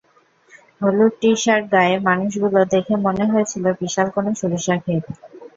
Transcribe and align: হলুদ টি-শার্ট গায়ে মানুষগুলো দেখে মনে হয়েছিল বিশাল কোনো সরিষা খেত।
হলুদ 0.81 1.13
টি-শার্ট 1.21 1.65
গায়ে 1.73 1.95
মানুষগুলো 2.07 2.59
দেখে 2.73 2.93
মনে 3.05 3.23
হয়েছিল 3.31 3.65
বিশাল 3.81 4.07
কোনো 4.15 4.29
সরিষা 4.41 4.75
খেত। 4.83 5.05